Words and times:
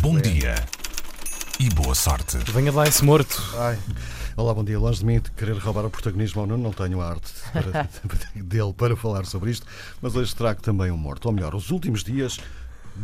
Bom 0.00 0.18
dia 0.18 0.54
e 1.60 1.68
boa 1.74 1.94
sorte. 1.94 2.38
Venha 2.50 2.72
lá 2.72 2.86
esse 2.88 3.04
morto. 3.04 3.42
Ai, 3.58 3.78
olá, 4.38 4.54
bom 4.54 4.64
dia. 4.64 4.78
Longe 4.78 5.00
de 5.00 5.04
mim 5.04 5.20
de 5.20 5.30
querer 5.32 5.56
roubar 5.58 5.84
o 5.84 5.90
protagonismo 5.90 6.40
ao 6.40 6.46
Nuno, 6.46 6.62
não 6.62 6.72
tenho 6.72 6.98
a 7.02 7.10
arte 7.10 7.30
para- 7.52 7.88
dele 8.42 8.72
para 8.72 8.96
falar 8.96 9.26
sobre 9.26 9.50
isto, 9.50 9.66
mas 10.00 10.16
hoje 10.16 10.34
trago 10.34 10.62
também 10.62 10.90
um 10.90 10.96
morto. 10.96 11.26
Ou 11.26 11.32
melhor, 11.32 11.54
os 11.54 11.70
últimos 11.70 12.02
dias 12.02 12.38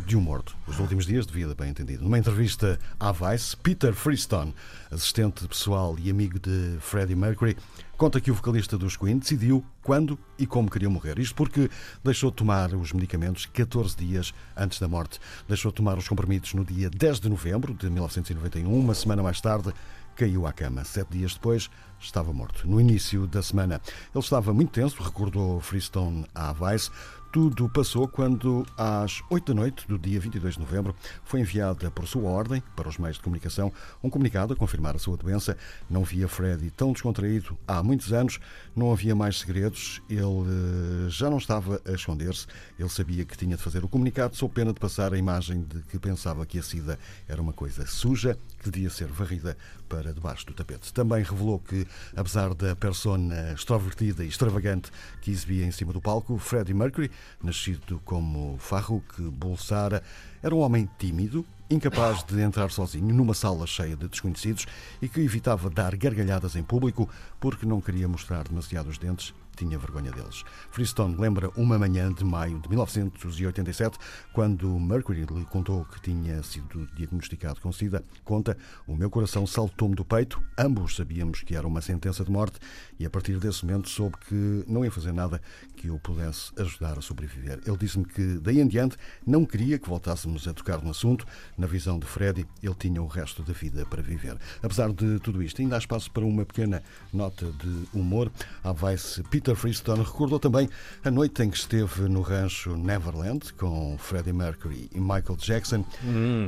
de 0.06 0.16
um 0.16 0.20
morto. 0.20 0.56
Os 0.66 0.78
últimos 0.78 1.04
dias 1.04 1.26
de 1.26 1.32
vida, 1.34 1.54
bem 1.54 1.68
entendido. 1.68 2.02
Numa 2.04 2.18
entrevista 2.18 2.78
à 2.98 3.12
Vice, 3.12 3.54
Peter 3.56 3.92
Freestone, 3.92 4.54
assistente 4.90 5.46
pessoal 5.46 5.94
e 5.98 6.10
amigo 6.10 6.38
de 6.38 6.78
Freddie 6.80 7.16
Mercury, 7.16 7.54
conta 8.00 8.18
que 8.18 8.30
o 8.30 8.34
vocalista 8.34 8.78
dos 8.78 8.96
Queen 8.96 9.18
decidiu 9.18 9.62
quando 9.82 10.18
e 10.38 10.46
como 10.46 10.70
queria 10.70 10.88
morrer. 10.88 11.18
Isto 11.18 11.34
porque 11.34 11.68
deixou 12.02 12.30
de 12.30 12.36
tomar 12.38 12.72
os 12.72 12.94
medicamentos 12.94 13.44
14 13.44 13.94
dias 13.94 14.32
antes 14.56 14.80
da 14.80 14.88
morte. 14.88 15.20
Deixou 15.46 15.70
de 15.70 15.76
tomar 15.76 15.98
os 15.98 16.08
comprimidos 16.08 16.54
no 16.54 16.64
dia 16.64 16.88
10 16.88 17.20
de 17.20 17.28
novembro 17.28 17.74
de 17.74 17.90
1991, 17.90 18.74
uma 18.74 18.94
semana 18.94 19.22
mais 19.22 19.38
tarde 19.42 19.74
caiu 20.16 20.46
à 20.46 20.52
cama. 20.52 20.82
Sete 20.82 21.10
dias 21.12 21.34
depois, 21.34 21.70
estava 21.98 22.32
morto. 22.32 22.66
No 22.66 22.80
início 22.80 23.26
da 23.26 23.42
semana, 23.42 23.80
ele 24.14 24.24
estava 24.24 24.52
muito 24.54 24.72
tenso, 24.72 25.02
recordou 25.02 25.60
Freestone 25.60 26.26
à 26.34 26.52
Vice. 26.52 26.90
Tudo 27.32 27.68
passou 27.68 28.08
quando, 28.08 28.66
às 28.76 29.22
8 29.30 29.54
da 29.54 29.60
noite 29.60 29.86
do 29.86 29.96
dia 29.96 30.18
22 30.18 30.54
de 30.54 30.60
novembro, 30.60 30.96
foi 31.22 31.40
enviada 31.40 31.88
por 31.88 32.04
sua 32.06 32.28
ordem 32.28 32.60
para 32.74 32.88
os 32.88 32.98
meios 32.98 33.18
de 33.18 33.22
comunicação 33.22 33.72
um 34.02 34.10
comunicado 34.10 34.52
a 34.52 34.56
confirmar 34.56 34.96
a 34.96 34.98
sua 34.98 35.16
doença. 35.16 35.56
Não 35.88 36.02
via 36.02 36.26
Freddy 36.26 36.70
tão 36.72 36.92
descontraído 36.92 37.56
há 37.68 37.82
muitos 37.90 38.12
anos, 38.12 38.38
não 38.76 38.92
havia 38.92 39.16
mais 39.16 39.40
segredos, 39.40 40.00
ele 40.08 40.20
eh, 40.20 41.08
já 41.08 41.28
não 41.28 41.38
estava 41.38 41.82
a 41.84 41.90
esconder-se, 41.90 42.46
ele 42.78 42.88
sabia 42.88 43.24
que 43.24 43.36
tinha 43.36 43.56
de 43.56 43.62
fazer 43.62 43.84
o 43.84 43.88
comunicado 43.88 44.36
sob 44.36 44.54
pena 44.54 44.72
de 44.72 44.78
passar 44.78 45.12
a 45.12 45.18
imagem 45.18 45.62
de 45.62 45.82
que 45.82 45.98
pensava 45.98 46.46
que 46.46 46.56
a 46.56 46.62
SIDA 46.62 46.96
era 47.28 47.42
uma 47.42 47.52
coisa 47.52 47.84
suja 47.86 48.38
que 48.62 48.70
devia 48.70 48.90
ser 48.90 49.08
varrida 49.08 49.56
para 49.88 50.14
debaixo 50.14 50.46
do 50.46 50.52
tapete. 50.52 50.92
Também 50.92 51.24
revelou 51.24 51.58
que, 51.58 51.84
apesar 52.14 52.54
da 52.54 52.76
persona 52.76 53.52
extrovertida 53.54 54.22
e 54.22 54.28
extravagante 54.28 54.92
que 55.20 55.32
exibia 55.32 55.66
em 55.66 55.72
cima 55.72 55.92
do 55.92 56.00
palco, 56.00 56.38
Freddie 56.38 56.72
Mercury, 56.72 57.10
nascido 57.42 58.00
como 58.04 58.56
Farrukh 58.58 59.18
Bulsara, 59.18 60.00
era 60.40 60.54
um 60.54 60.60
homem 60.60 60.88
tímido, 60.96 61.44
incapaz 61.70 62.24
de 62.24 62.40
entrar 62.40 62.70
sozinho 62.70 63.14
numa 63.14 63.32
sala 63.32 63.64
cheia 63.66 63.96
de 63.96 64.08
desconhecidos 64.08 64.66
e 65.00 65.08
que 65.08 65.20
evitava 65.20 65.70
dar 65.70 65.94
gargalhadas 65.94 66.56
em 66.56 66.62
público 66.64 67.08
porque 67.38 67.64
não 67.64 67.80
queria 67.80 68.08
mostrar 68.08 68.42
demasiado 68.48 68.88
os 68.88 68.98
dentes 68.98 69.32
tinha 69.60 69.78
vergonha 69.78 70.10
deles. 70.10 70.42
Freestone 70.70 71.16
lembra 71.16 71.50
uma 71.54 71.78
manhã 71.78 72.10
de 72.10 72.24
maio 72.24 72.58
de 72.60 72.68
1987, 72.68 73.98
quando 74.32 74.66
Mercury 74.80 75.26
lhe 75.26 75.44
contou 75.44 75.84
que 75.84 76.00
tinha 76.00 76.42
sido 76.42 76.86
diagnosticado 76.94 77.60
com 77.60 77.70
SIDA. 77.70 78.02
Conta: 78.24 78.56
O 78.86 78.96
meu 78.96 79.10
coração 79.10 79.46
saltou-me 79.46 79.94
do 79.94 80.04
peito, 80.04 80.42
ambos 80.56 80.96
sabíamos 80.96 81.42
que 81.42 81.54
era 81.54 81.66
uma 81.66 81.82
sentença 81.82 82.24
de 82.24 82.30
morte, 82.30 82.58
e 82.98 83.04
a 83.04 83.10
partir 83.10 83.38
desse 83.38 83.66
momento 83.66 83.90
soube 83.90 84.16
que 84.26 84.64
não 84.66 84.82
ia 84.82 84.90
fazer 84.90 85.12
nada 85.12 85.42
que 85.76 85.88
eu 85.88 85.98
pudesse 85.98 86.52
ajudar 86.58 86.98
a 86.98 87.02
sobreviver. 87.02 87.60
Ele 87.66 87.76
disse-me 87.76 88.06
que 88.06 88.38
daí 88.38 88.60
em 88.60 88.66
diante 88.66 88.96
não 89.26 89.44
queria 89.44 89.78
que 89.78 89.88
voltássemos 89.88 90.48
a 90.48 90.54
tocar 90.54 90.82
no 90.82 90.90
assunto. 90.90 91.26
Na 91.58 91.66
visão 91.66 91.98
de 91.98 92.06
Freddy, 92.06 92.46
ele 92.62 92.74
tinha 92.74 93.02
o 93.02 93.06
resto 93.06 93.42
da 93.42 93.52
vida 93.52 93.84
para 93.84 94.00
viver. 94.00 94.38
Apesar 94.62 94.90
de 94.90 95.18
tudo 95.20 95.42
isto, 95.42 95.60
ainda 95.60 95.76
há 95.76 95.78
espaço 95.78 96.10
para 96.10 96.24
uma 96.24 96.46
pequena 96.46 96.82
nota 97.12 97.52
de 97.52 97.88
humor. 97.92 98.32
A 98.64 98.72
Vice 98.72 99.22
Peter 99.24 99.49
Freestone 99.56 100.02
recordou 100.02 100.38
também 100.38 100.68
a 101.04 101.10
noite 101.10 101.42
em 101.42 101.50
que 101.50 101.56
esteve 101.56 102.02
no 102.08 102.20
rancho 102.22 102.76
Neverland 102.76 103.52
com 103.54 103.96
Freddie 103.98 104.32
Mercury 104.32 104.88
e 104.92 105.00
Michael 105.00 105.36
Jackson 105.38 105.84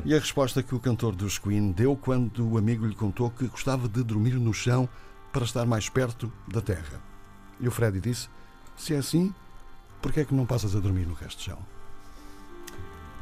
e 0.04 0.14
a 0.14 0.18
resposta 0.18 0.62
que 0.62 0.74
o 0.74 0.80
cantor 0.80 1.14
dos 1.14 1.38
Queen 1.38 1.72
deu 1.72 1.96
quando 1.96 2.48
o 2.50 2.58
amigo 2.58 2.86
lhe 2.86 2.94
contou 2.94 3.30
que 3.30 3.46
gostava 3.46 3.88
de 3.88 4.02
dormir 4.02 4.34
no 4.34 4.52
chão 4.54 4.88
para 5.32 5.44
estar 5.44 5.64
mais 5.66 5.88
perto 5.88 6.30
da 6.48 6.60
terra. 6.60 7.00
E 7.60 7.66
o 7.68 7.70
Freddie 7.70 8.00
disse: 8.00 8.28
Se 8.76 8.94
é 8.94 8.98
assim, 8.98 9.32
por 10.00 10.12
que 10.12 10.20
é 10.20 10.24
que 10.24 10.34
não 10.34 10.44
passas 10.46 10.74
a 10.76 10.80
dormir 10.80 11.06
no 11.06 11.14
resto 11.14 11.38
do 11.38 11.42
chão? 11.44 11.58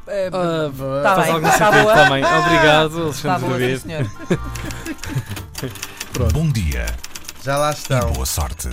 É, 0.07 0.29
Ah, 0.29 1.03
Tá 1.03 1.15
faz 1.15 1.27
bem, 1.27 1.35
algum 1.35 1.47
tá 1.47 1.53
sentido 1.59 1.83
boa. 1.83 1.95
também. 1.95 2.25
Obrigado, 2.25 3.11
Está 3.11 3.35
Alexandre 3.35 3.47
boa, 3.47 3.59
David. 3.59 3.81
senhor. 3.81 4.11
Bom 6.33 6.49
dia 6.51 6.87
Já 7.43 7.57
lá 7.57 7.71
e 7.71 7.75
estão. 7.75 8.13
boa 8.13 8.27
sorte. 8.27 8.69